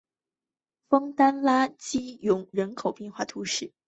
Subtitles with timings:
[0.87, 3.71] 枫丹拉基永人口变化图示